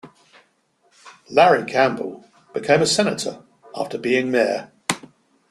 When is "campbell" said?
1.63-2.25